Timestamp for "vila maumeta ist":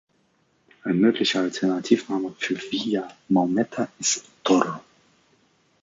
2.57-4.25